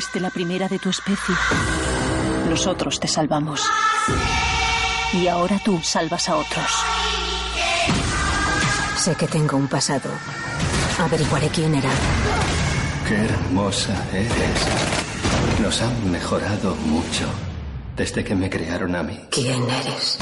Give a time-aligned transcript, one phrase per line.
[0.00, 1.34] Fuiste la primera de tu especie.
[2.48, 3.60] Nosotros te salvamos.
[5.12, 6.70] Y ahora tú salvas a otros.
[8.96, 10.08] Sé que tengo un pasado.
[11.00, 11.90] Averiguaré quién era.
[13.06, 15.60] Qué hermosa eres.
[15.60, 17.26] Nos han mejorado mucho
[17.94, 19.20] desde que me crearon a mí.
[19.30, 20.16] ¿Quién eres?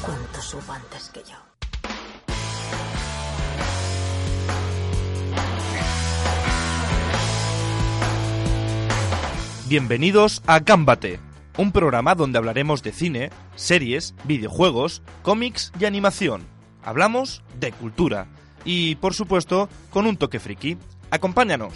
[0.00, 1.51] ¿Cuánto subo antes que yo?
[9.72, 11.18] Bienvenidos a Gámbate,
[11.56, 16.42] un programa donde hablaremos de cine, series, videojuegos, cómics y animación.
[16.84, 18.26] Hablamos de cultura
[18.66, 20.76] y, por supuesto, con un toque friki.
[21.10, 21.72] Acompáñanos.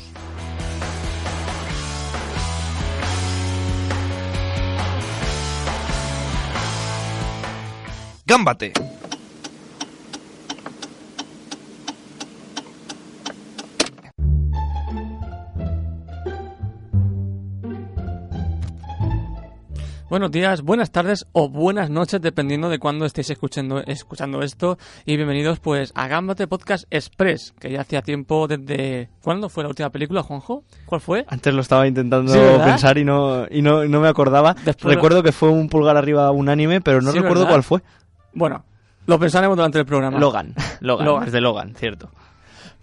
[8.27, 8.75] Gámbate.
[20.09, 24.79] Buenos días, buenas tardes o buenas noches, dependiendo de cuándo estéis escuchando, escuchando esto.
[25.05, 29.09] Y bienvenidos pues a Gambate Podcast Express, que ya hacía tiempo desde...
[29.21, 30.63] ¿Cuándo fue la última película, Juanjo?
[30.87, 31.25] ¿Cuál fue?
[31.29, 34.55] Antes lo estaba intentando pensar y no, y no, no me acordaba.
[34.65, 37.51] Después- Recuerdo que fue un pulgar arriba unánime, pero no Sí, recuerdo ¿verdad?
[37.55, 37.83] cuál fue.
[38.33, 38.65] Bueno,
[39.07, 40.21] lo pensaremos durante el programa.
[40.21, 40.55] Logan.
[40.81, 41.27] Logan, Logan.
[41.27, 42.11] es de Logan, cierto.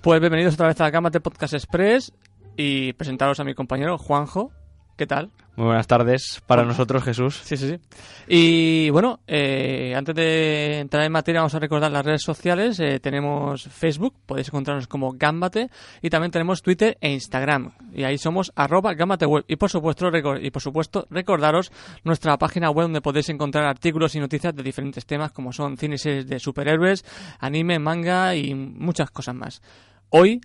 [0.02, 2.12] Pues bienvenidos otra vez a Gambate Podcast Express
[2.58, 4.52] y presentaros a mi compañero Juanjo.
[4.96, 5.32] ¿Qué tal?
[5.56, 6.72] Muy buenas tardes para Hola.
[6.72, 7.42] nosotros, Jesús.
[7.44, 7.80] Sí, sí, sí.
[8.28, 12.80] Y bueno, eh, antes de entrar en materia, vamos a recordar las redes sociales.
[12.80, 15.70] Eh, tenemos Facebook, podéis encontrarnos como Gambate,
[16.02, 17.72] y también tenemos Twitter e Instagram.
[17.94, 19.46] Y ahí somos arroba Gambate Web.
[19.48, 21.72] Y por supuesto, y por supuesto, recordaros
[22.04, 25.96] nuestra página web donde podéis encontrar artículos y noticias de diferentes temas como son cine
[25.96, 27.04] y series de superhéroes,
[27.40, 29.62] anime, manga y muchas cosas más.
[30.10, 30.42] Hoy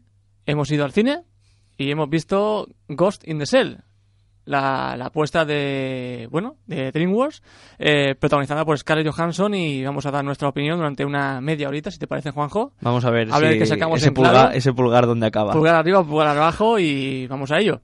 [0.47, 1.23] hemos ido al cine
[1.79, 3.85] y hemos visto Ghost in the Shell,
[4.49, 7.43] la, la apuesta de bueno de DreamWorks
[7.79, 11.91] eh, protagonizada por Scarlett Johansson y vamos a dar nuestra opinión durante una media horita
[11.91, 14.51] si te parece Juanjo Vamos a ver, A ver si qué sacamos ese, pulgar, claro.
[14.53, 15.53] ese pulgar donde acaba.
[15.53, 17.81] pulgar arriba pulgar abajo y vamos a ello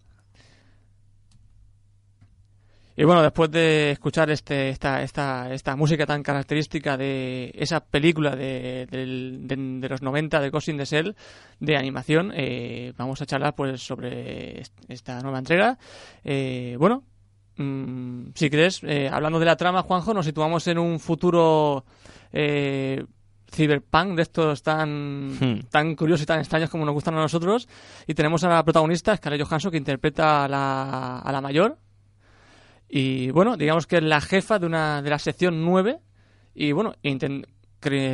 [2.97, 8.37] y bueno después de escuchar este esta esta esta música tan característica de esa película
[8.37, 11.17] de, del- de, de los 90 de Ghost in the Shell
[11.61, 15.79] de animación eh, vamos a charlar pues sobre est- esta nueva entrega
[16.25, 17.03] Eh, bueno
[17.57, 21.85] Mm, si quieres, eh, hablando de la trama, Juanjo, nos situamos en un futuro
[22.33, 23.05] eh,
[23.53, 25.61] cyberpunk de estos tan, Hmm.
[25.71, 27.69] tan curiosos y tan extraños como nos gustan a nosotros.
[28.09, 31.79] Y tenemos a la protagonista, Scarlett Johansson, que interpreta a la, a la mayor.
[32.89, 35.99] Y bueno, digamos que es la jefa de una de la sección 9.
[36.55, 36.95] Y bueno,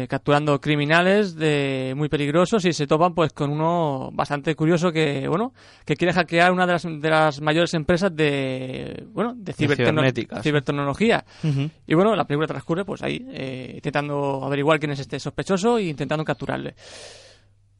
[0.08, 5.52] capturando criminales de muy peligrosos y se topan pues con uno bastante curioso que bueno
[5.84, 10.42] que quiere hackear una de las, de las mayores empresas de bueno de, cibertecno- cibernéticas.
[10.42, 11.70] cibertecnología Ujú.
[11.86, 15.84] y bueno la película transcurre pues ahí eh, intentando averiguar quién es este sospechoso e
[15.84, 16.74] intentando capturarle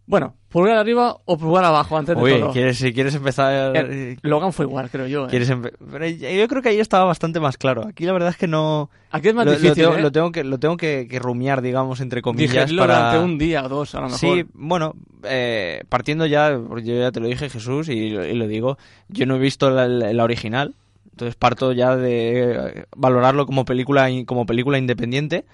[0.06, 3.72] bueno pulgar arriba o pulgar abajo antes de Oye, todo ¿quieres, si quieres empezar...
[3.76, 5.28] Eh, Logan fue igual creo yo eh.
[5.30, 5.48] ¿quieres
[5.92, 7.86] pero yo creo que ahí estaba bastante más claro.
[7.86, 8.90] Aquí la verdad es que no...
[9.12, 10.02] aquí es más lo, lo difícil tengo, ¿eh?
[10.02, 12.96] lo tengo que, lo tengo que, que rumiar, digamos, entre comillas, para...
[13.12, 17.12] durante un día o dos a lo mejor Sí, bueno, eh, partiendo ya, yo ya
[17.12, 18.76] te lo dije Jesús y, lo- y lo digo,
[19.08, 20.74] yo no he visto la, original,
[21.12, 25.44] entonces parto ya de eh, valorarlo como película como película independiente.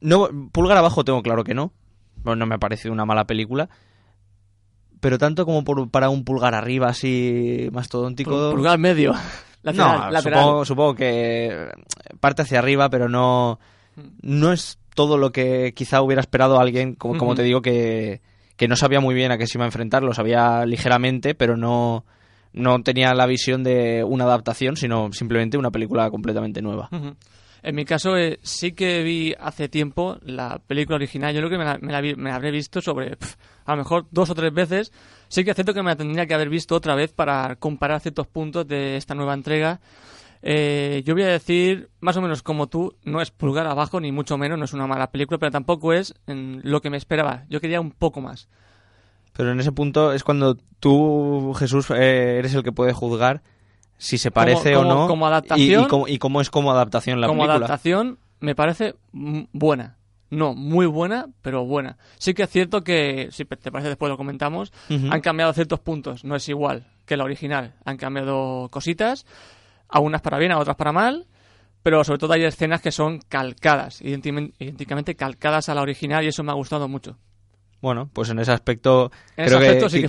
[0.00, 1.72] No, pulgar abajo tengo claro que no,
[2.24, 3.68] bueno, no me ha parecido una mala película,
[5.00, 8.30] pero tanto como por- para un pulgar arriba así mastodóntico.
[8.30, 9.12] Pul- pulgar medio
[9.62, 10.40] lateral, no, lateral.
[10.44, 11.68] Supongo, supongo que
[12.20, 13.58] parte hacia arriba, pero no,
[14.22, 18.20] no es todo lo que quizá hubiera esperado alguien, como, como te digo, que,
[18.56, 21.56] que no sabía muy bien a qué se iba a enfrentar, lo sabía ligeramente, pero
[21.56, 22.04] no,
[22.52, 26.88] no tenía la visión de una adaptación, sino simplemente una película completamente nueva.
[27.64, 31.34] En mi caso, eh, sí que vi hace tiempo la película original.
[31.34, 34.34] Yo creo que me la, me habré visto sobre, pf, a lo mejor, dos o
[34.34, 34.92] tres veces.
[35.28, 38.26] Sí que acepto que me la tendría que haber visto otra vez para comparar ciertos
[38.26, 39.80] puntos de esta nueva entrega.
[40.42, 44.12] Eh, yo voy a decir, más o menos como tú, no es pulgar abajo, ni
[44.12, 47.44] mucho menos, no es una mala película, pero tampoco es mm, lo que me esperaba.
[47.48, 48.46] Yo quería un poco más.
[49.32, 53.42] Pero en ese punto es cuando tú, Jesús, eh, eres el que puede juzgar
[53.98, 56.70] si se parece como- o no como y- adaptación- y, cómo, y cómo es como
[56.70, 57.66] adaptación la como película.
[57.66, 59.96] adaptación me parece buena.
[60.30, 61.96] No, muy buena, pero buena.
[62.18, 64.72] Sí que es cierto que, si te parece después lo comentamos,
[65.10, 66.24] han cambiado ciertos puntos.
[66.24, 67.74] No es igual que la original.
[67.84, 69.26] Han cambiado cositas,
[69.88, 71.26] a unas para bien, a otras para mal,
[71.84, 76.42] pero sobre todo hay escenas que son calcadas, idénticamente calcadas a la original y eso
[76.42, 77.16] me ha gustado mucho.
[77.80, 80.00] Bueno, pues en ese aspecto En creo ese aspecto sí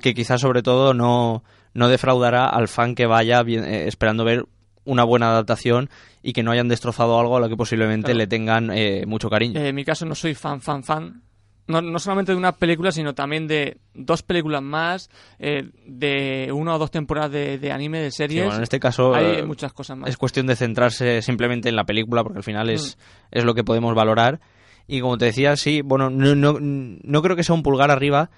[0.00, 1.44] que quizás sobre todo no,
[1.76, 4.44] no defraudará al fan que vaya bien- eh, esperando ver
[4.84, 5.90] una buena adaptación
[6.22, 8.18] y que no hayan destrozado algo a lo que posiblemente Claro.
[8.18, 9.60] le tengan eh, mucho cariño.
[9.60, 11.22] Eh, en mi caso no soy fan, fan, fan.
[11.68, 16.76] No, no solamente de una película, sino también de dos películas más, eh, de una
[16.76, 18.44] o dos temporadas de, de anime, de Sí, series.
[18.44, 20.08] bueno, en este caso Hay eh, muchas cosas más.
[20.08, 23.38] es cuestión de centrarse simplemente en la película porque al final es, Mm.
[23.38, 24.38] es lo que podemos valorar.
[24.86, 28.30] Y como te decía, sí, bueno, no, no, no creo que sea un pulgar arriba,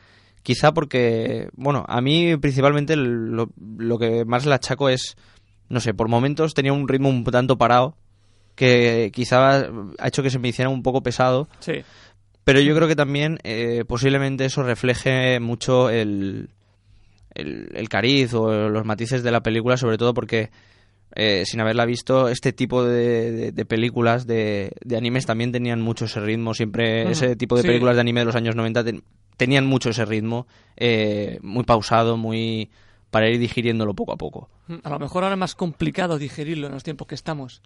[0.43, 5.17] quizá porque, bueno, a mí principalmente lo, lo que más le achaco es,
[5.69, 7.97] no sé, por momentos tenía un ritmo un tanto parado
[8.55, 9.69] que quizá
[9.99, 11.75] ha hecho que se me hiciera un poco pesado, Sí.
[12.45, 16.49] pero yo creo que también eh, posiblemente eso refleje mucho el,
[17.35, 20.51] el, el cariz o los matices de la película, sobre todo porque
[21.15, 25.81] eh, sin haberla visto, este tipo de, de- de películas, de, de animes, también tenían
[25.81, 26.55] mucho ese ritmo.
[26.55, 27.69] Siempre Mm, ese tipo de sí.
[27.69, 29.03] películas de anime de los años 90 ten-
[29.37, 30.47] tenían mucho ese ritmo,
[30.77, 32.71] eh, muy pausado, muy
[33.11, 34.51] para ir digiriéndolo poco a poco.
[34.83, 37.63] A lo mejor ahora es más complicado digerirlo en los tiempos que estamos.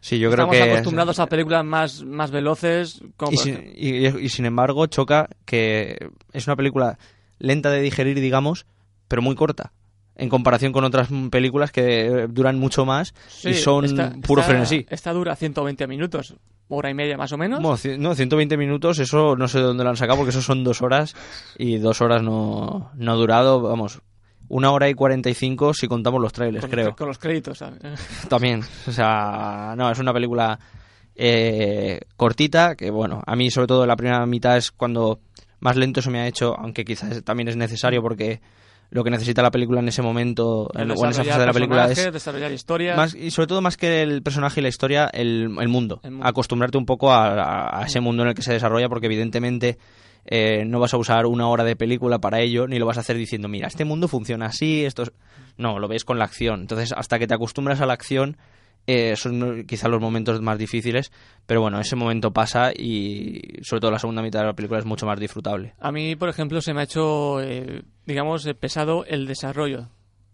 [0.00, 0.62] Sí, yo creo estamos que...
[0.72, 3.00] acostumbrados a películas más, más veloces.
[3.16, 6.98] Como y, por sin, ejemplo- y- y sin embargo choca que es una película
[7.38, 8.66] lenta de digerir, digamos,
[9.06, 9.72] pero muy corta.
[10.20, 13.14] En comparación con otras películas que eh, duran mucho más
[13.44, 14.86] y son esta- puro esta- frenesí.
[14.88, 16.34] Esta dura 120 minutos,
[16.68, 17.60] hora y media más o menos.
[17.60, 20.62] Ci- no, 120 minutos, eso no sé de dónde lo han sacado porque eso son
[20.64, 21.14] dos horas
[21.58, 24.00] y dos horas no, no ha durado, vamos,
[24.48, 26.94] una hora y 45 si contamos los trailers, con, creo.
[26.96, 27.58] con los créditos.
[27.58, 27.78] ¿sabes?
[28.28, 30.58] También, o sea, no, es una película
[31.14, 35.20] eh, cortita, que bueno, a mí sobre todo la primera mitad es cuando
[35.60, 38.40] más lento se me ha hecho, aunque quizás también es necesario porque
[38.90, 41.52] lo que necesita la película en ese momento El o en esa fase de la
[41.52, 42.96] película es desarrollar historia.
[42.96, 46.00] más y sobre todo más que el personaje y la historia el, el mundo.
[46.02, 46.26] El mundo.
[46.26, 49.78] acostumbrarte un poco a, a- a ese mundo en el que se desarrolla porque evidentemente
[50.26, 53.00] eh, no vas a usar una hora de película para ello ni lo vas a
[53.00, 55.12] hacer diciendo mira este mundo funciona así esto es-".
[55.56, 58.36] no lo ves con la acción entonces hasta que te acostumbras a la acción
[58.92, 61.12] eh, son quizá los momentos más difíciles
[61.46, 64.86] pero bueno ese momento pasa y sobre todo la segunda mitad de la película es
[64.86, 69.04] mucho más disfrutable A mí, por ejemplo, se me ha hecho, eh, digamos, eh, pesado
[69.06, 69.88] el desarrollo.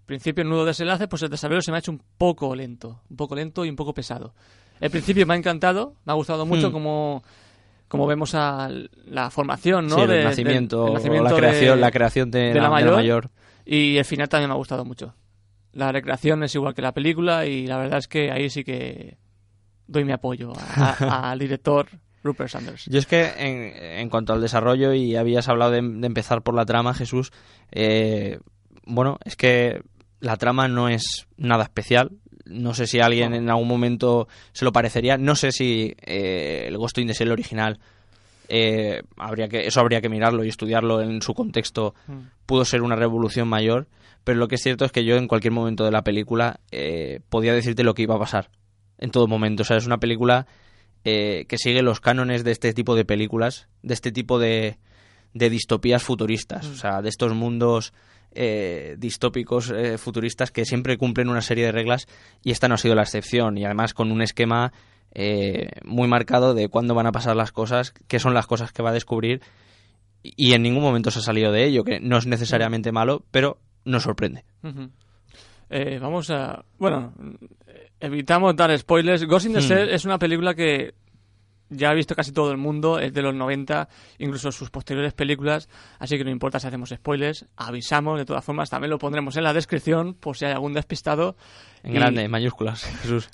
[0.07, 3.01] Principio, nudo desenlace, pues el desarrollo se me ha hecho un poco lento.
[3.11, 4.35] Un poco lento y un poco pesado.
[4.81, 6.73] El principio me ha encantado, me ha gustado mucho Hmm.
[6.73, 7.23] como,
[7.89, 8.69] como vemos a
[9.07, 9.97] la formación, ¿no?
[9.97, 12.55] Sí, el De- nacimiento, del- el nacimiento la creación de- la creación de, de la,
[12.55, 12.95] de la mayor.
[12.95, 13.31] mayor
[13.65, 15.15] Y el final también me ha gustado mucho.
[15.77, 19.19] La recreación es igual que la película y la verdad es que ahí sí que
[19.87, 20.53] doy mi apoyo
[21.01, 21.87] al director
[22.23, 22.87] Rupert Sanders.
[22.87, 26.55] Yo es que en, en cuanto al desarrollo, y habías hablado de, de empezar por
[26.55, 27.31] la trama, Jesús,
[27.73, 28.39] eh,
[28.87, 29.83] bueno, es que
[30.21, 32.11] la trama no es nada especial.
[32.47, 35.19] No sé si a alguien en algún momento se lo parecería.
[35.19, 37.81] No sé si eh, el Ghost in the Shell original,
[38.49, 41.95] eh, habría que, eso habría que mirarlo y estudiarlo en su contexto.
[42.47, 43.89] Pudo ser una revolución mayor.
[44.27, 47.21] Pero lo que es cierto es que yo en cualquier momento de la película eh,
[47.29, 48.51] podía decirte lo que iba a pasar.
[48.99, 49.63] En todo momento.
[49.63, 50.49] O sea, es una película
[51.05, 54.79] eh, que sigue los cánones de este tipo de películas, de este tipo de,
[55.33, 57.93] de distopías futuristas, o sea, de estos mundos
[58.33, 62.09] eh, distópicos eh, futuristas que siempre cumplen una serie de reglas
[62.43, 64.73] y esta no ha sido la excepción y además con un esquema
[65.15, 68.83] eh, muy marcado de cuándo van a pasar las cosas, qué son las cosas que
[68.83, 69.41] va a descubrir
[70.25, 73.25] y, y en ningún momento se ha salido de ello, que no es necesariamente malo,
[73.31, 74.45] pero nos sorprende.
[75.71, 76.65] Eh, vamos a.
[76.79, 77.13] Bueno,
[77.99, 79.25] evitamos dar spoilers.
[79.25, 79.63] Ghost in the Hmm.
[79.63, 80.95] Shell es una película que
[81.69, 83.89] ya ha visto casi todo el mundo, es de los 90,
[84.19, 88.71] incluso sus posteriores películas, así que no importa si hacemos spoilers, avisamos de todas formas,
[88.71, 91.37] también lo pondremos en la descripción por si hay algún despistado.
[91.83, 93.29] En Y- grande, en mayúsculas, Jesús.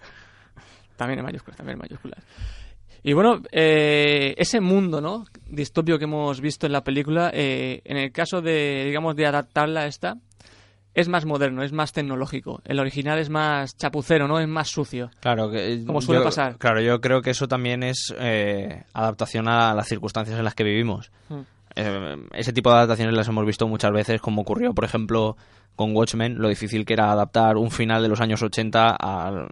[0.97, 2.25] También en mayúsculas, también en mayúsculas.
[3.02, 5.25] Y bueno, eh, ese mundo, ¿no?
[5.50, 9.80] Distopio que hemos visto en la película, eh, en el caso de, digamos, de adaptarla
[9.80, 10.14] a esta,
[10.94, 12.61] es más moderno, es más tecnológico.
[12.64, 14.38] El original es más chapucero, ¿no?
[14.38, 15.11] Es más sucio.
[15.20, 16.56] Claro, que Como suele yo- pasar.
[16.58, 20.64] Claro, yo creo que eso también es eh, adaptación a las circunstancias en las que
[20.64, 21.11] vivimos.
[21.28, 21.40] Mm.
[21.76, 25.37] Eh, ese tipo de adaptaciones las hemos visto muchas veces, como ocurrió, por ejemplo,
[25.75, 29.49] con Watchmen, lo difícil que era adaptar un final de los años 80 al,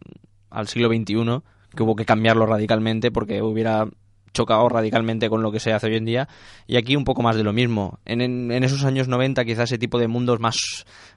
[0.51, 1.41] al siglo XXI,
[1.75, 3.87] que hubo que cambiarlo radicalmente porque hubiera
[4.33, 6.29] chocado radicalmente con lo que se hace hoy en día.
[6.67, 7.99] Y aquí un poco más de lo mismo.
[8.05, 10.57] En, en- en esos años 90 quizás ese tipo de mundos más,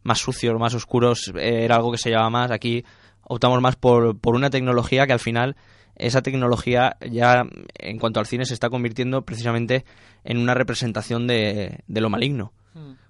[0.03, 2.51] más sucios, más oscuros, eh, era algo que se llevaba más.
[2.51, 2.84] Aquí
[3.24, 5.55] optamos más por, por una tecnología que al final
[5.96, 9.86] esa tecnología ya en cuanto al cine se está convirtiendo precisamente
[10.24, 12.51] en una representación de, de lo maligno.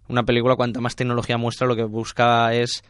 [0.10, 2.84] Una película cuanta más tecnología muestra lo que busca es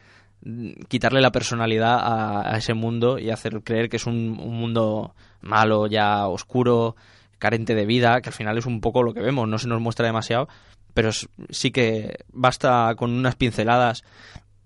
[0.87, 5.87] quitarle la personalidad a, ese mundo y hacer creer que es un, un mundo malo,
[5.87, 6.95] ya oscuro,
[7.39, 9.81] carente de vida, que al final es un poco lo que vemos, no se nos
[9.81, 10.47] muestra demasiado,
[10.93, 14.03] pero sí que basta con unas pinceladas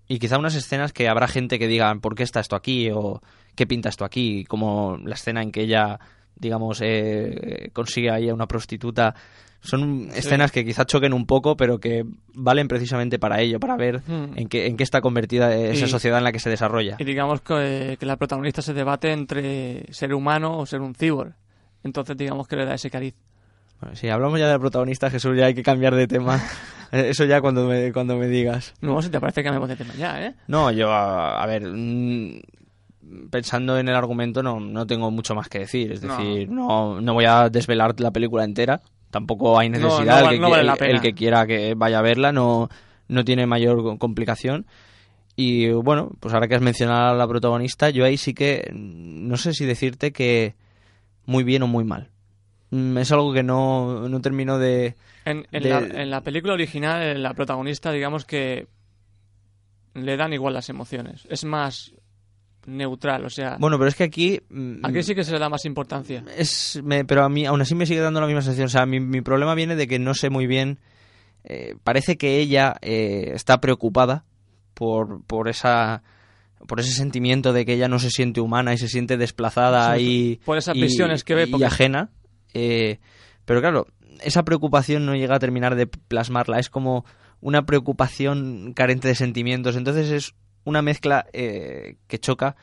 [0.06, 2.90] y quizá unas escenas que habrá gente que diga ¿por qué está esto aquí?
[2.90, 3.20] o
[3.54, 4.44] ¿qué pinta esto aquí?
[4.44, 6.00] como la escena en que ella
[6.40, 9.14] digamos eh, consigue ahí a una prostituta
[9.60, 14.00] son escenas que quizá choquen un poco pero que valen precisamente para ello para ver
[14.06, 14.38] Mm.
[14.38, 17.04] en qué, en qué está convertida esa Y- sociedad en la que se desarrolla Y
[17.04, 21.34] digamos que, que la protagonista se debate entre ser humano o ser un cyborg.
[21.82, 23.14] Entonces digamos que le da ese cariz.
[23.80, 26.40] Bueno, si hablamos ya de la protagonista Jesús ya hay que cambiar de tema
[26.90, 29.76] Eh, eso ya cuando me, cuando me digas No, si te parece que me de
[29.76, 30.34] tema ya, ¿eh?
[30.46, 32.40] No, yo, a, a ver, mm,
[33.30, 35.92] pensando en el argumento no, no tengo mucho más que decir.
[35.92, 38.80] Es decir, no, no voy a desvelar la película entera.
[39.10, 40.20] Tampoco hay necesidad.
[40.22, 42.68] no el, que, no vale el- que quiera que vaya a verla no,
[43.08, 44.66] no tiene mayor co- complicación.
[45.36, 49.36] Y bueno, pues ahora que has mencionado a la protagonista, yo ahí sí que no
[49.36, 50.56] sé si decirte que
[51.26, 52.10] muy bien o muy mal.
[52.70, 54.96] Mm, Es algo que no, no termino de...
[55.24, 58.66] En, en De- la, en la película original, la protagonista, digamos que
[59.94, 61.26] le dan igual las emociones.
[61.30, 61.92] Es más
[62.68, 64.40] neutral, o sea, Bueno, pero es que aquí...
[64.50, 66.22] mm, aquí sí que se le da más importancia.
[66.36, 68.66] es me- pero a mí aún así me sigue dando la misma sensación.
[68.66, 70.78] O sea mi, mi problema viene de que no sé muy bien
[71.44, 74.24] eh, parece que ella eh, está preocupada
[74.74, 76.02] por por esa
[76.66, 80.32] por ese sentimiento de que ella no se siente humana y se siente desplazada Sí,
[80.40, 82.10] y por esas y- visiones que ve, y porque- ajena.
[82.54, 82.98] Eh,
[83.44, 83.86] pero claro
[84.20, 86.58] esa preocupación no llega a terminar de plasmarla.
[86.58, 87.04] Es como
[87.40, 89.76] una preocupación carente de sentimientos.
[89.76, 90.34] Entonces es
[90.64, 92.56] una mezcla eh, que choca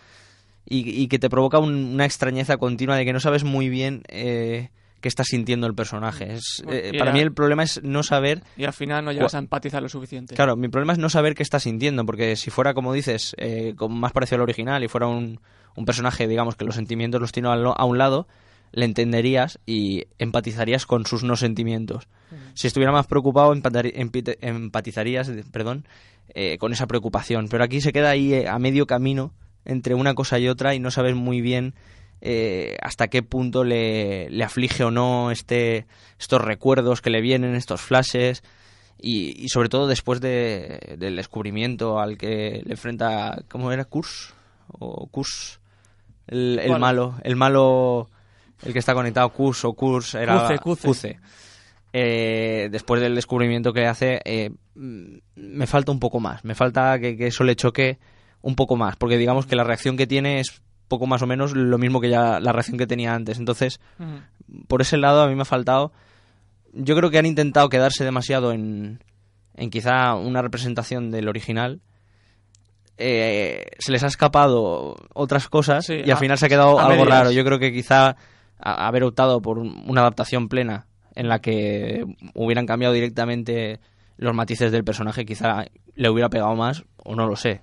[0.67, 4.03] y, y que te provoca un- una extrañeza continua de que no sabes muy bien
[4.07, 4.69] eh,
[5.01, 6.33] qué está sintiendo el personaje.
[6.33, 8.41] Es, eh, para a- mí el problema es no saber...
[8.57, 10.33] Y al final no llegas a empatizar lo suficiente.
[10.35, 13.75] Claro, mi problema es no saber qué está sintiendo, porque si fuera, como dices, eh,
[13.89, 15.39] más parecido al original y fuera un,
[15.75, 18.27] un personaje, digamos, que los sentimientos los tiene a un lado,
[18.71, 22.07] le entenderías y empatizarías con sus no sentimientos.
[22.55, 23.53] Si estuviera más preocupado,
[24.41, 25.85] empatizarías perdón,
[26.35, 27.47] eh, con esa preocupación.
[27.49, 30.79] Pero aquí se queda ahí eh, a medio camino entre una cosa y otra y
[30.79, 31.73] no sabes muy bien
[32.21, 35.85] eh, hasta qué punto le, le aflige o no este,
[36.19, 38.43] estos recuerdos que le vienen, estos flashes.
[39.01, 43.85] Y, y sobre todo después de, del descubrimiento al que le enfrenta, ¿cómo era?
[43.85, 44.33] Kurs
[44.67, 45.59] o Kurs,
[46.27, 48.09] el, malo, el malo,
[48.63, 50.57] el que está conectado, Kurs o Kurs era.
[50.57, 51.19] Kuze.
[51.93, 57.15] Eh, después del descubrimiento que hace, eh, me falta un poco más, me falta que,
[57.17, 57.97] que eso le choque
[58.41, 61.53] un poco más, porque digamos que la reacción que tiene es poco más o menos
[61.55, 63.39] lo mismo que ya la reacción que tenía antes.
[63.39, 63.79] Entonces,
[64.67, 65.91] por ese lado a mí me ha faltado.
[66.73, 68.99] Yo creo que han intentado quedarse demasiado en,
[69.55, 71.79] en quizá una representación del original.
[72.97, 76.79] Eh, se les ha escapado otras cosas Sí, y al a- final se ha quedado
[76.79, 77.07] algo medias.
[77.19, 77.31] raro.
[77.31, 78.15] Yo creo que quizá
[78.59, 83.79] haber optado por un- una adaptación plena en la que hubieran cambiado directamente
[84.17, 87.61] los matices del personaje, quizá le hubiera pegado más o no lo sé.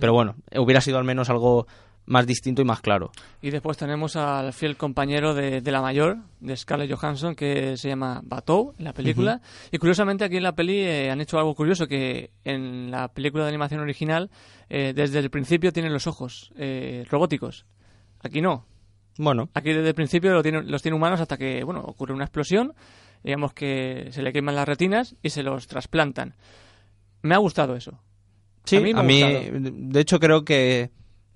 [0.00, 1.66] Pero bueno, hubiera sido al menos algo
[2.06, 3.12] más distinto y más claro.
[3.42, 7.88] Y después tenemos al fiel compañero de, de la mayor, de Scarlett Johansson, que se
[7.88, 9.40] llama Batou en la película.
[9.70, 13.44] Y curiosamente aquí en la peli eh, han hecho algo curioso, que en la película
[13.44, 14.30] de animación original,
[14.70, 17.66] eh, desde el principio tienen los ojos eh, robóticos.
[18.22, 18.64] Aquí no.
[19.18, 22.24] Bueno, Aquí desde el principio lo tienen- los tiene humanos hasta que, bueno, ocurre una
[22.24, 22.74] explosión,
[23.24, 26.34] digamos que se le queman las retinas y se los trasplantan.
[27.22, 27.98] Me ha gustado eso.
[28.64, 29.58] Sí, A mí me ha gustado.
[29.90, 30.90] de hecho creo que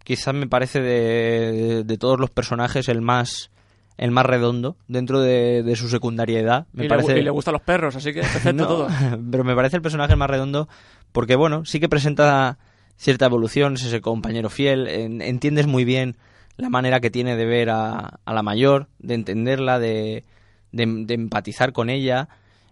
[0.04, 3.50] quizás me parece de, de todos los personajes el más
[3.96, 6.68] el más redondo dentro de, de su secundariedad.
[6.72, 8.88] Me y, parece le, y le gustan los perros, así que perfecto No, todo.
[9.30, 10.68] pero me parece el personaje más redondo
[11.10, 12.58] porque bueno, sí que presenta
[12.96, 16.16] cierta evolución, es ese compañero fiel, en- entiendes muy bien
[16.56, 20.24] la manera que tiene de ver a, a la mayor, de entenderla, de,
[20.72, 22.28] de, de empatizar con ella.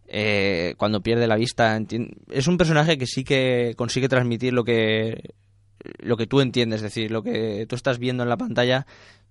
[0.09, 1.81] eh, cuando pierde la vista
[2.31, 5.35] es un personaje que sí que consigue transmitir lo que
[5.99, 8.87] lo que tú entiendes, es decir, lo que tú estás viendo en la pantalla,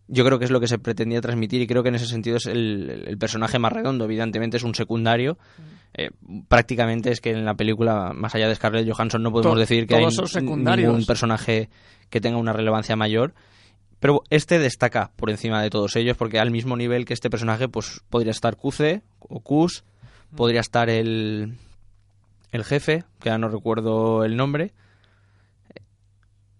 [0.07, 2.37] yo creo que es lo que se pretendía transmitir y creo que en ese sentido
[2.37, 4.05] es el, el personaje más redondo.
[4.05, 5.37] Evidentemente es un secundario.
[5.95, 6.11] Eh,
[6.47, 9.87] prácticamente es que en la película, más allá de Scarlett Johansson, no podemos To- decir
[9.87, 10.03] que hay
[10.83, 11.69] ningún personaje
[12.09, 13.33] que tenga una relevancia mayor.
[14.05, 17.67] Pero este destaca por encima de todos ellos porque al mismo nivel que este personaje,
[17.67, 19.83] pues podría estar Kuze o Kus,
[20.35, 21.55] podría estar el,
[22.51, 24.73] el jefe, que ahora no recuerdo el nombre.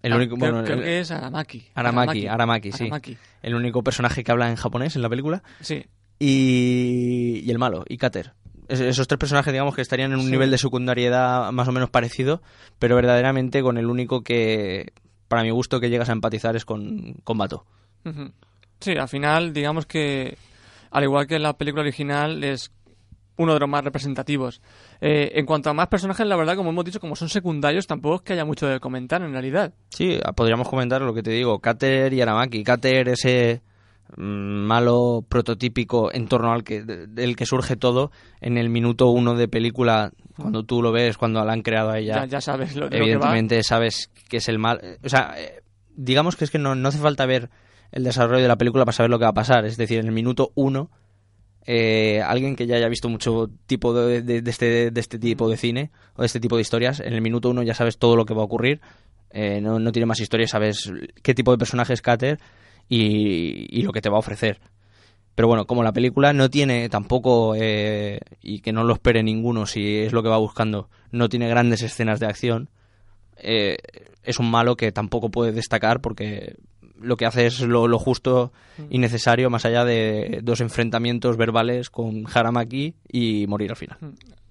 [0.02, 1.68] El Ah, único, creo, bueno, creo el- que es Aramaki.
[1.76, 2.84] Aramaki, Aramaki, sí.
[2.86, 3.16] Aramaki.
[3.42, 5.44] el único personaje que habla en japonés en la película.
[5.60, 5.84] Sí.
[6.18, 8.32] Y, y el malo, y Kater.
[8.66, 10.32] Es- Esos tres personajes, digamos, que estarían en un Sí.
[10.32, 12.42] nivel de secundariedad más o menos parecido,
[12.80, 14.92] pero verdaderamente con el único que,
[15.28, 17.64] para mi gusto, que llegas a empatizar es con, con Bato.
[18.80, 20.36] Sí, al final, digamos que
[20.90, 22.70] al igual que en la película original es
[23.36, 24.62] uno de los más representativos.
[25.00, 28.16] Eh, en cuanto a más personajes, la verdad, como hemos dicho, como son secundarios, tampoco
[28.16, 29.74] es que haya mucho de comentar en realidad.
[29.90, 32.64] Sí, podríamos comentar lo que te digo, Kater y Aramaki.
[32.64, 33.62] Kater, ese
[34.16, 38.10] malo prototípico en torno al que del que surge todo
[38.40, 41.98] en el minuto uno de película cuando tú lo ves cuando la han creado a
[41.98, 42.20] ella.
[42.20, 45.34] Ya, ya sabes lo, de evidentemente lo que sabes que es el mal o sea
[45.38, 45.62] eh,
[45.96, 47.50] digamos que es que no, no hace falta ver
[47.92, 49.64] el desarrollo de la película para saber lo que va a pasar.
[49.64, 50.90] Es decir en el minuto uno
[51.66, 55.48] eh, alguien que ya haya visto mucho tipo de, de- de este, de este tipo
[55.48, 58.14] de cine o de este tipo de historias, en el minuto uno ya sabes todo
[58.16, 58.80] lo que va a ocurrir.
[59.30, 60.90] Eh, no, no tiene más historia, sabes
[61.22, 62.38] qué tipo de personaje es Cater
[62.88, 64.60] y, y lo que te va a ofrecer.
[65.36, 69.66] Pero bueno, como la película no tiene tampoco, eh, y que no lo espere ninguno
[69.66, 72.70] si es lo que va buscando, no tiene grandes escenas de acción,
[73.36, 73.76] eh,
[74.22, 76.56] es un malo que tampoco puede destacar porque
[76.98, 78.52] lo que hace es lo, lo justo
[78.88, 83.98] y necesario más allá de dos enfrentamientos verbales con Haramaki y morir al final.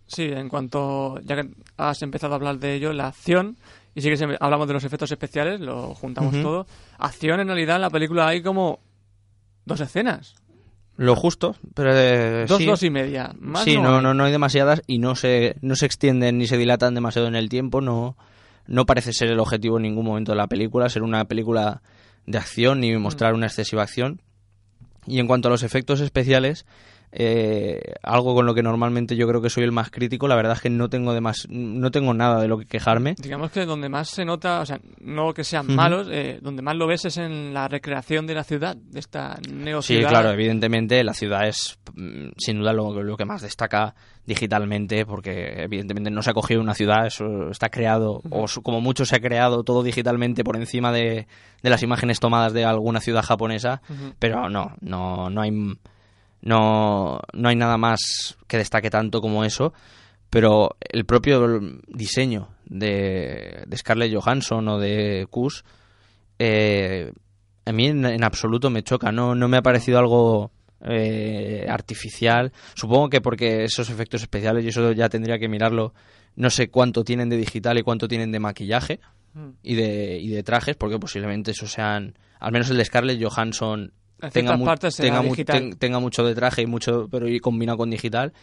[0.06, 3.58] Sí, en cuanto, ya que has empezado a hablar de ello, la acción,
[3.96, 6.68] y sí que se- hablamos de los efectos especiales, lo juntamos todo.
[7.00, 8.80] Acción, en realidad, en la película hay como
[9.66, 10.36] dos escenas.
[10.98, 12.66] Lo justo, pero eh, Dos, sí.
[12.66, 13.34] dos y media.
[13.40, 14.04] Más sí, no, no, hay.
[14.04, 17.36] no, no hay demasiadas y no se, no se extienden ni se dilatan demasiado en
[17.36, 17.82] el tiempo.
[17.82, 18.16] No,
[18.68, 21.82] no parece ser el objetivo en ningún momento de la película, ser una película
[22.28, 24.22] de acción ni mostrar una excesiva acción.
[25.06, 26.66] Y en cuanto a los efectos especiales,
[27.18, 30.54] eh, algo con lo que normalmente yo creo que soy el más crítico, la verdad
[30.54, 33.16] es que no tengo, de más, no tengo nada de lo que quejarme.
[33.18, 36.76] Digamos que donde más se nota, o sea, no que sean malos, eh, donde más
[36.76, 40.10] lo ves es en la recreación de la ciudad, de esta Sí, neociudad.
[40.10, 43.96] claro, evidentemente la ciudad es mm, sin duda lo, lo que más destaca
[44.26, 48.82] digitalmente, porque evidentemente no se ha cogido una ciudad, eso está creado, o su- como
[48.82, 51.28] mucho se ha creado todo digitalmente por encima de,
[51.64, 53.82] de las imágenes tomadas de alguna ciudad japonesa,
[54.20, 55.52] pero no, no, no hay
[56.46, 59.74] no, no hay nada más que destaque tanto como eso,
[60.30, 65.66] pero el propio diseño de, de Scarlett Johansson o de Kus
[66.40, 67.12] eh,
[67.66, 72.54] a mí en, en absoluto me choca, no, no me ha parecido algo eh, artificial.
[72.76, 75.94] Supongo que porque esos efectos especiales, y eso ya tendría que mirarlo,
[76.36, 79.00] no sé cuánto tienen de digital y cuánto tienen de maquillaje
[79.36, 79.50] Mm.
[79.64, 83.92] y de, y de trajes, porque posiblemente eso sean, al menos el de Scarlett Johansson
[84.22, 87.40] En tenga, mu- partes tenga, mu- ten- tenga mucho de traje y mucho, pero y
[87.40, 88.34] combinado con digital.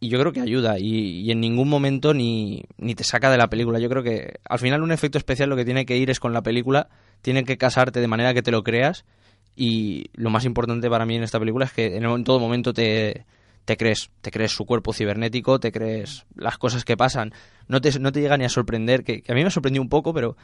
[0.00, 3.38] Y yo creo que ayuda y, y en ningún momento ni, ni te saca de
[3.38, 3.78] la película.
[3.78, 6.32] Yo creo que al final un efecto especial lo que tiene que ir es con
[6.32, 6.88] la película,
[7.22, 9.04] tiene que casarte de manera que te lo creas
[9.56, 12.74] y lo más importante para mí en esta película es que en, en todo momento
[12.74, 13.24] te,
[13.64, 17.32] te crees, te crees su cuerpo cibernético, te crees las cosas que pasan.
[17.68, 19.88] No te, no te llega ni a sorprender, que, que a mí me sorprendió un
[19.88, 20.36] poco, pero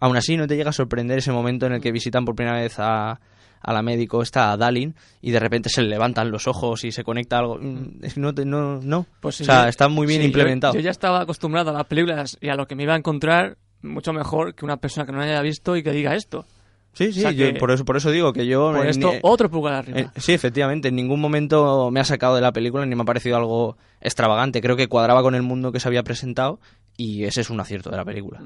[0.00, 2.58] aún así no te llega a sorprender ese momento en el que visitan por primera
[2.58, 3.20] vez a,
[3.64, 6.92] a la médico, esta a Dalin, y de repente se le levantan los ojos y
[6.92, 7.58] se conecta algo.
[7.58, 9.06] No, no, no.
[9.20, 10.74] Pues sí, o sea, está muy bien sí, implementado.
[10.74, 13.56] Yo, ya estaba acostumbrado a las películas y a lo que me iba a encontrar
[13.82, 16.44] mucho mejor que una persona que no haya visto y que diga esto.
[16.92, 18.72] Sí, sí, o sea yo que- por, eso, por eso digo que yo...
[18.72, 19.98] Por esto, eh, otro pulgar arriba.
[19.98, 23.04] Eh, sí, efectivamente, en ningún momento me ha sacado de la película ni me ha
[23.04, 24.60] parecido algo extravagante.
[24.60, 26.60] Creo que cuadraba con el mundo que se había presentado
[26.96, 28.42] y ese es un acierto de la película.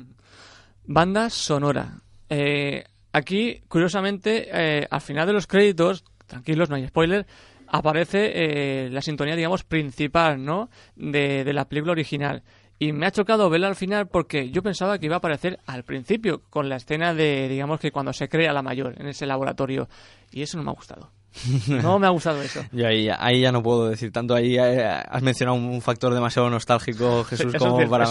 [0.87, 2.01] Banda sonora.
[2.31, 7.27] Eh, aquí, curiosamente, eh, al final de los créditos, tranquilos, no hay spoiler,
[7.67, 10.71] aparece eh, la sintonía, digamos, principal, ¿no?
[10.97, 12.43] De, de la película original.
[12.79, 15.83] Y me ha chocado verla al final porque yo pensaba que iba a aparecer al
[15.83, 19.89] principio, con la escena de, digamos, que cuando se crea la mayor en ese laboratorio.
[20.31, 21.11] Y eso no me ha gustado.
[21.69, 22.65] No me ha gustado eso.
[22.73, 24.35] Y ahí, ya- ahí ya no puedo decir tanto.
[24.35, 28.05] Ahí eh, has mencionado un factor demasiado nostálgico, Jesús, como, cierto, para,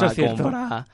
[0.44, 0.86] como, para,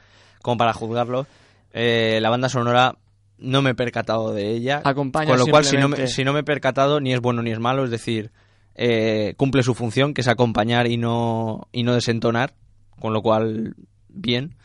[0.41, 1.27] como para juzgarlo.
[1.73, 2.95] Eh, la banda sonora
[3.43, 4.81] no me he percatado de ella.
[4.83, 7.41] Acompaña Con lo cual, si no, me, si no me he percatado, ni es bueno
[7.43, 7.83] ni es malo.
[7.85, 8.31] Es decir,
[8.75, 12.53] eh, cumple su función, que es acompañar y no, y no desentonar.
[12.99, 13.75] Con lo cual,
[14.09, 14.55] bien.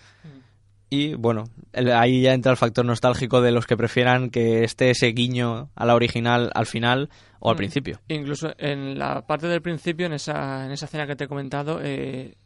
[0.90, 4.90] Y bueno, el- ahí ya entra el factor nostálgico de los que prefieran que esté
[4.90, 7.10] ese guiño a la original al final
[7.40, 7.58] o al Mm.
[7.58, 8.00] principio.
[8.08, 11.80] Incluso en la parte del principio, en esa, en esa escena que te he comentado,
[11.82, 12.36] eh,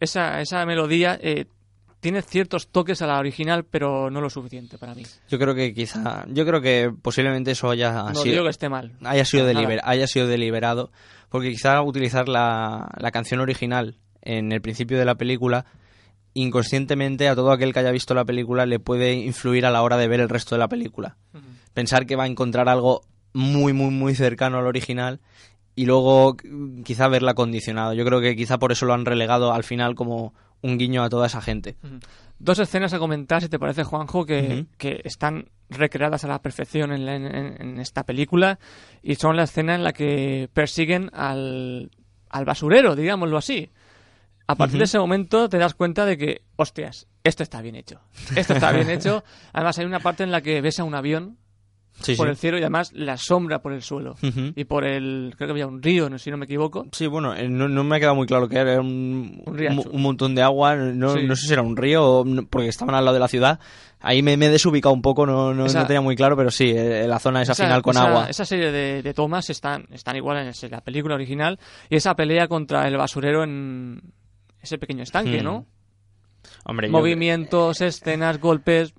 [0.00, 1.44] esa, esa melodía eh,
[2.04, 5.02] tiene ciertos toques a la original, pero no lo suficiente para mí.
[5.30, 8.68] Yo creo que quizá, yo creo que posiblemente eso haya no sido, digo que esté
[8.68, 8.92] mal.
[9.02, 10.92] haya sido, deliber- haya sido deliberado,
[11.30, 15.64] porque quizá utilizar la, la canción original en el principio de la película,
[16.34, 19.96] inconscientemente a todo aquel que haya visto la película le puede influir a la hora
[19.96, 21.16] de ver el resto de la película.
[21.72, 23.00] Pensar que va a encontrar algo
[23.32, 25.20] muy, muy, muy cercano al original
[25.74, 26.36] y luego
[26.84, 27.94] quizá verla condicionado.
[27.94, 31.10] Yo creo que quizá por eso lo han relegado al final como un guiño a
[31.10, 31.76] toda esa gente.
[32.38, 34.66] Dos escenas a comentar, si te parece, Juanjo, que, Ujú.
[34.78, 38.58] que están recreadas a la perfección en, la- en- en esta película
[39.02, 41.90] y son la escena en la que persiguen al,
[42.30, 43.70] al basurero, digámoslo así.
[44.46, 48.00] A partir de ese momento te das cuenta de que, hostias, esto está bien hecho.
[48.36, 49.22] Esto está bien hecho.
[49.52, 51.38] Además hay una parte en la que ves a un avión
[52.00, 52.30] Sí, por sí.
[52.30, 54.16] el cielo y además la sombra por el suelo.
[54.56, 56.86] Y por el, creo que había un río, no si no me equivoco.
[56.92, 60.34] Sí, bueno, eh, no, no me ha quedado muy claro que era un, Un montón
[60.34, 61.22] de agua, no, Sí.
[61.24, 63.60] no sé si era un río o porque estaban al lado de la ciudad.
[64.00, 66.50] Ahí me, me he desubicado un poco, no, no, Esa- no tenía muy claro, pero
[66.50, 68.26] sí, eh, la zona esa, final con esa- agua.
[68.28, 72.14] Esa serie de, de tomas están, están igual en ese- la película original y esa
[72.16, 74.02] pelea contra el basurero en
[74.60, 75.44] ese pequeño estanque, Hmm.
[75.44, 75.66] ¿no?
[76.66, 78.92] Hombre, yo, Movimientos, escenas, golpes.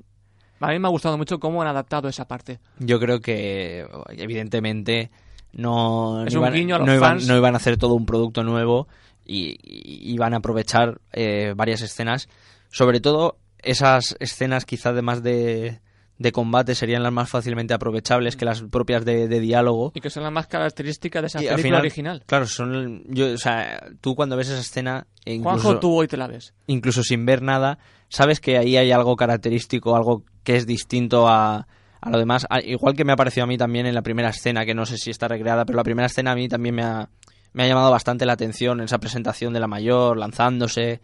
[0.60, 2.60] A mí me ha gustado mucho cómo han adaptado esa parte.
[2.80, 5.12] yo creo que evidentemente
[5.54, 7.28] no, Es no iban, a los no iban- fans.
[7.28, 8.88] no iban a hacer todo un producto nuevo
[9.26, 12.28] y, y iban a aprovechar eh, varias escenas.
[12.70, 15.80] Sobre todo esas escenas quizás de más de,
[16.18, 19.92] de combate serían las más fácilmente aprovechables que las propias de, de diálogo.
[19.96, 22.24] Y que son las más características de esa Y al final, original.
[22.26, 26.08] Claro, son yo, o sea, tú cuando ves esa escena, e incluso, Juanjo, tú hoy
[26.08, 26.54] te la ves.
[26.68, 31.68] incluso sin ver nada, sabes que ahí hay algo característico, algo que es distinto a,
[32.00, 32.46] a lo demás.
[32.50, 34.86] A- Igual que me ha parecido a mí también en la primera escena, que no
[34.86, 37.10] sé si está recreada, pero la primera escena a mí también me ha,
[37.52, 41.02] me ha llamado bastante la atención esa presentación de la mayor, lanzándose,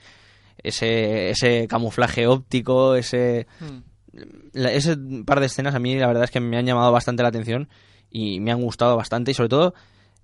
[0.64, 3.80] ese, ese camuflaje óptico, ese, Hmm.
[4.54, 7.24] La- ese par de escenas a mí la verdad es que me han llamado bastante
[7.24, 7.70] la atención
[8.10, 9.74] y me han gustado bastante y sobre todo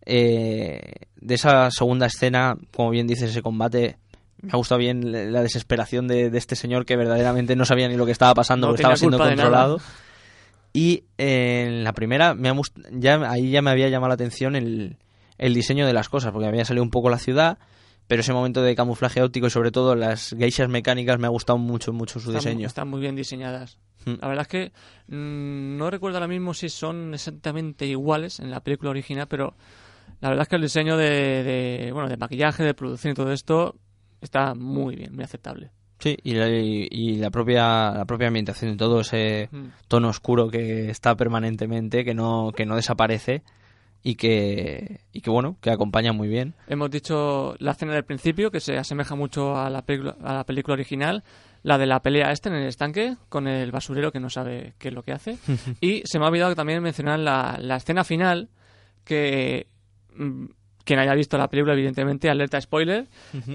[0.05, 0.79] eh,
[1.17, 3.97] de esa segunda escena, como bien dices, ese combate,
[4.41, 7.95] me ha gustado bien la desesperación de, de este señor que verdaderamente no sabía ni
[7.97, 9.79] lo que estaba pasando No porque estaba siendo controlado.
[10.73, 12.55] Y eh, en la primera, me ha
[12.93, 14.97] ya, ahí ya me había llamado la atención el,
[15.37, 17.57] el diseño de las cosas, porque había salido un poco la ciudad,
[18.07, 21.57] pero ese momento de camuflaje óptico y sobre todo las geishas mecánicas me ha gustado
[21.59, 22.67] mucho, mucho su Están, diseño.
[22.67, 23.77] están muy bien diseñadas.
[24.05, 24.15] Hmm.
[24.21, 24.71] La verdad es que
[25.13, 29.55] mm, no recuerdo ahora mismo si son exactamente iguales en la película original, pero
[30.21, 33.31] la verdad es que el diseño de, de, bueno de maquillaje, de producción y todo
[33.31, 33.75] esto
[34.21, 35.71] está muy bien, muy aceptable.
[35.99, 39.65] Sí, y la, y- y la propia la propia ambientación y todo ese Mm.
[39.87, 43.41] tono oscuro que está permanentemente, que no que no desaparece
[44.03, 46.53] y que y que bueno, que acompaña muy bien.
[46.67, 50.43] Hemos dicho la escena del principio, que se asemeja mucho a la, película, a la
[50.45, 51.23] película original,
[51.63, 54.89] la de la pelea esta en el estanque con el basurero que no sabe qué
[54.89, 55.37] es lo que hace.
[55.81, 58.49] y se me ha olvidado también mencionar la, la escena final,
[59.03, 59.67] que
[60.15, 60.45] mm,
[60.85, 63.07] quien haya visto la película, evidentemente, alerta spoiler.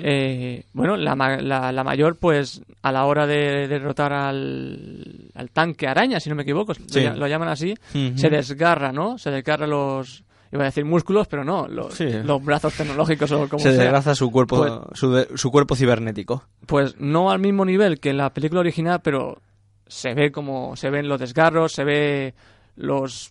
[0.02, 5.86] eh, bueno, la, la, la mayor, pues a la hora de derrotar al, al tanque
[5.88, 7.00] araña, si no me equivoco, lo Sí.
[7.16, 7.72] lo llaman así,
[8.16, 9.16] se desgarra, ¿no?
[9.16, 10.24] Se desgarra los...
[10.52, 12.04] Iba a decir músculos, pero no, los, Sí.
[12.10, 13.80] los brazos tecnológicos o como Se sea.
[13.84, 16.44] desgraza su cuerpo Pues- su, de- su cuerpo cibernético.
[16.66, 19.38] Pues no al mismo nivel que en la película original, pero
[19.86, 22.34] se ve como se ven los desgarros, se ve
[22.76, 23.30] los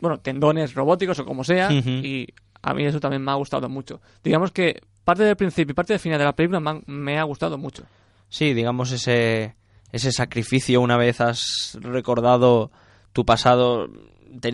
[0.00, 2.26] bueno, tendones robóticos o como sea y
[2.60, 4.00] a mí eso también me ha gustado mucho.
[4.22, 7.18] Digamos que parte del principio y parte del final de la película me, han- me
[7.18, 7.84] ha gustado mucho.
[8.28, 9.54] Sí, digamos ese
[9.92, 12.70] ese sacrificio una vez has recordado
[13.12, 13.88] tu pasado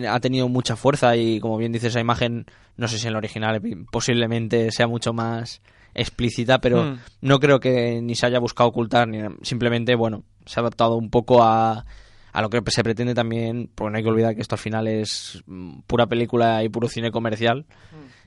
[0.09, 2.45] ha tenido mucha fuerza y como bien dices esa imagen
[2.77, 3.61] no sé si en la original
[3.91, 5.61] posiblemente sea mucho más
[5.93, 6.99] explícita pero Mm.
[7.21, 11.09] no creo que ni se haya buscado ocultar ni simplemente bueno se ha adaptado un
[11.09, 11.85] poco a
[12.31, 14.87] a lo que se pretende también porque no hay que olvidar que esto al final
[14.87, 17.65] es mm, pura película y puro cine comercial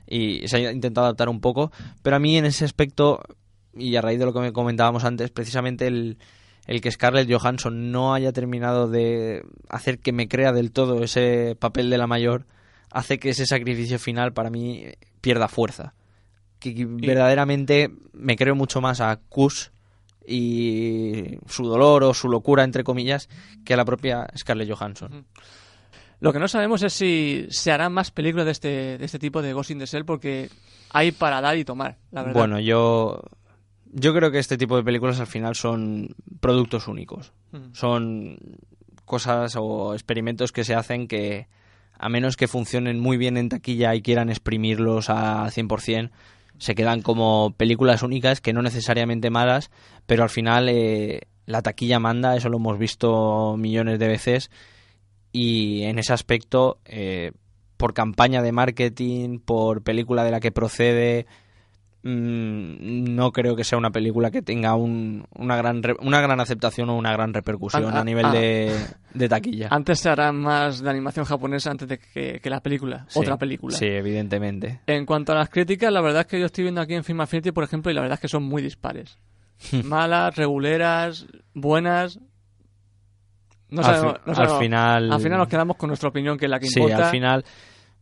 [0.05, 3.21] y se ha intentado adaptar un poco pero a mí en ese aspecto
[3.75, 6.17] y a raíz de lo que me comentábamos antes precisamente el
[6.65, 11.57] el que Scarlett Johansson no haya terminado de hacer que me crea del todo ese
[11.59, 12.45] papel de la mayor
[12.89, 14.85] hace que ese sacrificio final para mí
[15.19, 15.93] pierda fuerza.
[16.59, 19.67] Que verdaderamente me creo mucho más a Kush
[20.25, 23.27] y su dolor o su locura, entre comillas,
[23.65, 25.25] que a la propia Scarlett Johansson.
[26.21, 29.41] Lo que no sabemos es si se harán más películas de este, de este tipo
[29.41, 30.49] de Ghost in the Shell porque
[30.91, 32.39] hay para dar y tomar, la verdad.
[32.39, 33.21] Bueno, yo,
[33.93, 37.31] yo creo que este tipo de películas al final son productos únicos.
[37.51, 37.73] Mm.
[37.73, 38.37] Son
[39.05, 41.47] cosas o experimentos que se hacen que,
[41.97, 46.11] a menos que funcionen muy bien en taquilla y quieran exprimirlos a 100%,
[46.57, 49.69] se quedan como películas únicas que no necesariamente malas,
[50.05, 54.51] pero al final eh, la taquilla manda, eso lo hemos visto millones de veces,
[55.31, 57.31] y en ese aspecto, eh,
[57.77, 61.25] por campaña de marketing, por película de la que procede,
[62.03, 66.89] no creo que sea una película que tenga un- una, gran re- una gran aceptación
[66.89, 68.31] o una gran repercusión Ah, ah, a nivel ah.
[68.33, 68.75] de,
[69.13, 69.69] de taquilla.
[69.71, 73.37] Antes se hará más de animación japonesa antes de que, que la película, Sí, otra
[73.37, 73.75] película.
[73.77, 74.81] Sí, evidentemente.
[74.87, 77.21] En cuanto a las críticas, la verdad es que yo estoy viendo aquí en Film
[77.21, 79.17] Affinity, por ejemplo, y la verdad es que son muy dispares.
[79.85, 82.19] Malas, reguleras, buenas.
[83.69, 84.59] No Al sabemos- fi- no al sabemos.
[84.59, 87.05] final- Al final nos quedamos con nuestra opinión, que es la que Sí, importa.
[87.05, 87.45] al final.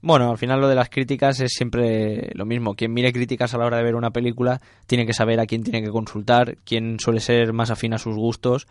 [0.04, 2.76] Bueno, al final lo de las críticas es siempre lo mismo.
[2.76, 5.64] Quien mire críticas a la hora de ver una película tiene que saber a quién
[5.64, 8.68] tiene que consultar, quién suele ser más afín a sus gustos,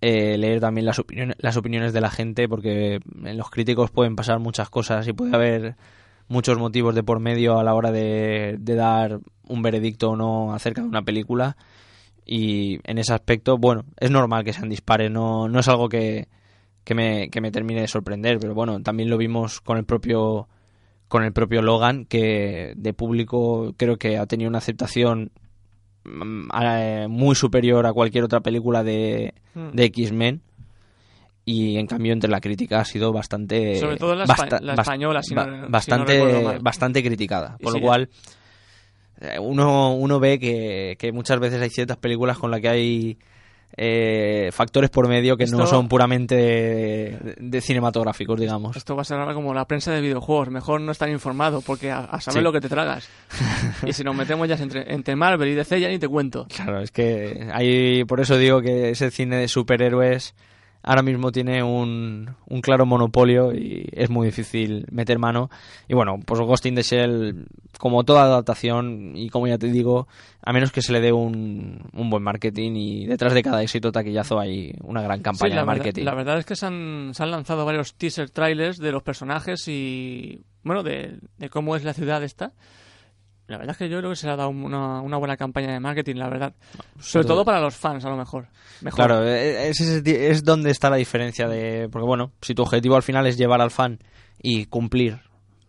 [0.00, 4.14] eh, leer también las opiniones, las opiniones de la gente, porque en los críticos pueden
[4.14, 5.74] pasar muchas cosas y puede haber
[6.28, 10.54] muchos motivos de por medio a la hora de, de dar un veredicto o no
[10.54, 11.56] acerca de una película.
[12.24, 16.28] Y en ese aspecto, bueno, es normal que sean dispares, no, no es algo que,
[16.84, 20.48] que me, que me termine de sorprender, pero bueno, también lo vimos con el propio
[21.10, 25.32] con el propio Logan, que de público creo que ha tenido una aceptación
[26.04, 29.70] mm, eh, muy superior a cualquier otra película de, Mm.
[29.74, 30.40] de X-Men.
[31.44, 35.34] Y en cambio entre la crítica ha sido bastante Sobre todo la basta- española, si
[35.34, 38.08] no- ba- si no bastante bastante criticada sí, lo cual
[39.20, 43.18] eh, uno, uno ve que, que muchas veces hay ciertas películas con las que hay
[43.82, 48.76] eh, factores por medio que no son puramente de, de cinematográficos, digamos.
[48.76, 50.50] Esto va a ser ahora como la prensa de videojuegos.
[50.50, 52.44] Mejor no estar informado, porque a, a saber Sí.
[52.44, 53.08] lo que te tragas.
[53.86, 56.46] y si nos metemos ya entre, entre Marvel y DC, ya ni te cuento.
[56.54, 60.34] Claro, es que hay, por eso digo que ese cine de superhéroes
[60.82, 65.50] ahora mismo tiene un, un claro monopolio y es muy difícil meter mano.
[65.88, 67.46] Y bueno, pues Ghost in the Shell,
[67.78, 70.08] como toda adaptación, y como ya te digo,
[70.42, 73.92] a menos que se le dé un, un buen marketing y detrás de cada éxito
[73.92, 76.04] taquillazo hay una gran campaña Sí, de verdad- marketing.
[76.04, 79.66] la verdad es que se han, se han lanzado varios teaser trailers de los personajes
[79.68, 82.52] y, bueno, de, de cómo es la ciudad esta.
[83.50, 85.72] La verdad es que yo creo que se le ha dado una, una buena campaña
[85.72, 86.54] de marketing, la verdad.
[87.00, 88.46] Sobre todo para los fans, a lo mejor.
[88.80, 88.96] Mejor.
[88.96, 91.88] Claro, eh, es, es, es donde está la diferencia de...
[91.90, 93.98] Porque bueno, si tu objetivo al final es llevar al fan
[94.40, 95.18] y cumplir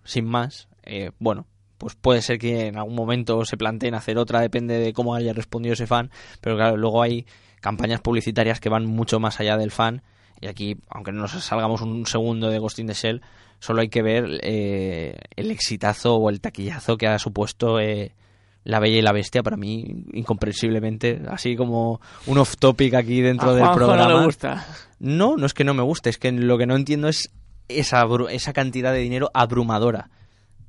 [0.03, 1.47] sin más, eh, bueno,
[1.79, 5.33] pues puede ser que en algún momento se planteen hacer otra, depende de cómo haya
[5.33, 7.25] respondido ese fan, pero claro, luego hay
[7.61, 10.03] campañas publicitarias que van mucho más allá del fan
[10.41, 13.21] y aquí, aunque no nos salgamos un segundo de Ghost in the Shell,
[13.59, 18.15] solo hay que ver eh, el exitazo o el taquillazo que ha supuesto eh,
[18.63, 23.51] La Bella y la Bestia para mí, incomprensiblemente, así como un off topic aquí dentro
[23.51, 24.07] a del programa.
[24.07, 24.65] no le gusta.
[24.99, 27.31] No, no es que no me guste, es que lo que no entiendo es
[27.67, 30.09] esa, esa cantidad de dinero abrumadora.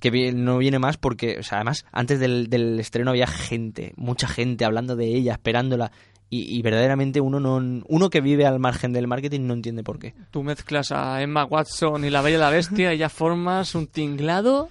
[0.00, 4.26] Que no viene más porque, o sea, además, antes del, del estreno había gente, mucha
[4.26, 5.92] gente hablando de ella, esperándola.
[6.34, 9.98] Y, y verdaderamente uno no uno que vive al margen del marketing no entiende por
[9.98, 10.14] qué.
[10.30, 13.86] Tú mezclas a Emma Watson y la Bella y la Bestia y ya formas un
[13.86, 14.70] tinglado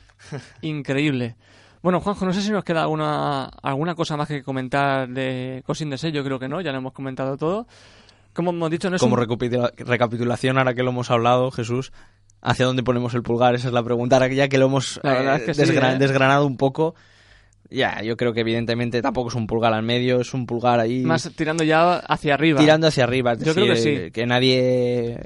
[0.62, 1.36] increíble.
[1.84, 5.90] Bueno, Juanjo, no sé si nos queda alguna, alguna cosa más que comentar de Cosin
[5.90, 7.68] de Sello, creo que no, ya lo hemos comentado todo.
[8.34, 11.92] Como hemos dicho, no es Como un- recapitula- recapitulación, ahora que lo hemos hablado, Jesús,
[12.42, 13.56] ¿hacia dónde ponemos el pulgar?
[13.56, 14.16] Esa es la pregunta.
[14.16, 15.98] Ahora que ya que lo hemos eh, es que sí, desgra- ¿eh?
[15.98, 16.94] desgranado un poco,
[17.72, 21.00] ya, yo creo que evidentemente tampoco es un pulgar al medio, es un pulgar ahí
[21.04, 22.60] más tirando ya hacia arriba.
[22.60, 23.32] tirando hacia arriba.
[23.34, 24.12] es Yo creo que decir, sí.
[24.12, 25.18] Que nadie...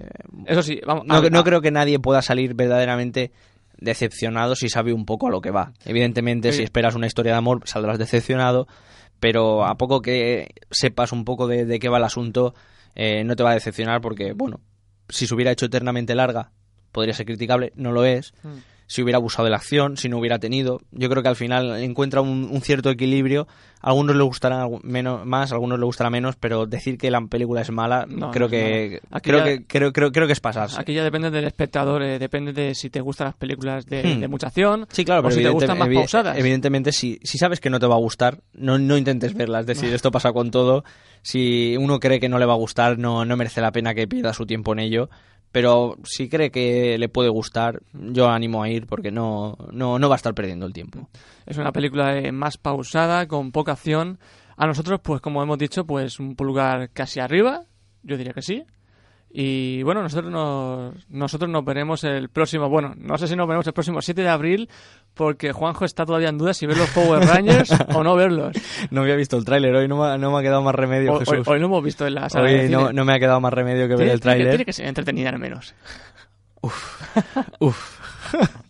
[0.45, 1.05] Eso sí, vamos.
[1.08, 3.31] No, a- no creo que nadie pueda salir verdaderamente
[3.77, 5.73] decepcionado si sabe un poco a lo que va.
[5.86, 8.67] Evidentemente, si esperas una historia de amor, saldrás decepcionado,
[9.19, 12.53] pero a poco que sepas un poco de, de qué va el asunto,
[12.95, 14.62] eh, no te va a decepcionar porque, bueno,
[15.10, 16.51] si se hubiera hecho eternamente larga,
[16.91, 18.34] podría ser criticable, no lo es.
[18.43, 18.49] Mm.
[18.87, 20.79] Si hubiera abusado de la acción, si no hubiera tenido.
[20.91, 23.47] Yo creo que al final encuentra un, un cierto equilibrio.
[23.81, 27.21] A algunos les gustará menos, más, a algunos les gustará menos, pero decir que la
[27.27, 30.39] película es mala, No, creo, no que, creo, ya- que, creo, creo, creo que es
[30.39, 30.79] pasarse.
[30.79, 34.19] Aquí ya depende del espectador, eh, depende de si te gustan las películas de, Hmm.
[34.21, 36.37] de mucha acción Sí, claro, o pero si te gustan más evi- pausadas.
[36.37, 39.59] Evidentemente, si, si sabes que no te va a gustar, no, no intentes verla.
[39.59, 40.83] Es decir, esto pasa con todo.
[41.21, 44.07] Si uno cree que no le va a gustar, no, no merece la pena que
[44.07, 45.09] pierda su tiempo en ello.
[45.51, 50.10] Pero si cree que le puede gustar, yo animo a ir porque no, no, no
[50.10, 51.10] va a estar perdiendo el tiempo.
[51.45, 54.19] Es una película eh, más pausada, con poca acción.
[54.58, 57.63] A nosotros, pues como hemos dicho, pues un pulgar casi arriba,
[58.03, 58.65] yo diría que sí.
[59.37, 63.67] Y bueno, nosotros nos, nosotros nos veremos el próximo, bueno, no sé si nos veremos
[63.67, 64.69] el próximo 7 de abril,
[65.13, 68.55] porque Juanjo está todavía en duda si ver los Power Rangers o no verlos.
[68.91, 71.11] No había visto el tráiler, hoy no me, ha- no me ha quedado más remedio,
[71.11, 71.47] Hoy, hoy- Jesús.
[71.49, 72.71] hoy lo hemos visto en la sala de Hoy cine.
[72.77, 74.47] no, no me ha quedado más remedio que ver el tráiler.
[74.51, 75.75] Tiene que ser entretenida al menos.
[77.59, 77.99] Uf.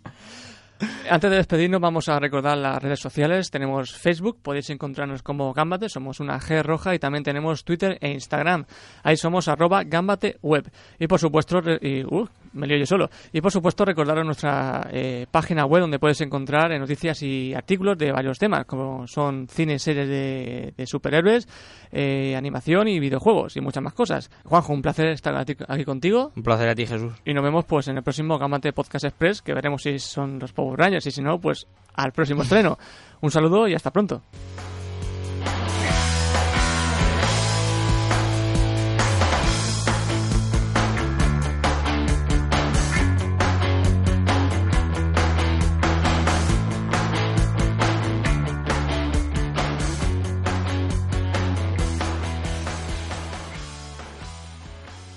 [1.09, 3.51] Antes de despedirnos vamos a recordar las redes sociales.
[3.51, 8.11] Tenemos Facebook, podéis encontrarnos como Gambate, somos una G roja y también tenemos Twitter e
[8.11, 8.65] Instagram.
[9.03, 10.71] Ahí somos arroba Gambate Web.
[10.97, 13.09] Y por supuesto, y, uh, me lío yo solo.
[13.31, 17.97] Y por supuesto recordaros nuestra eh, página web donde puedes encontrar eh, noticias y artículos
[17.97, 21.47] de varios temas, como son cine, series de, de superhéroes,
[21.91, 24.29] eh, animación y videojuegos y muchas más cosas.
[24.45, 26.31] Juanjo, un placer estar aquí- contigo.
[26.35, 27.13] Un placer a ti, Jesús.
[27.25, 30.51] Y nos vemos pues en el próximo Gambate Podcast Express, que veremos si son los
[30.53, 32.77] Power Rangers y si no, pues al próximo estreno.
[33.21, 34.21] Un saludo y hasta pronto.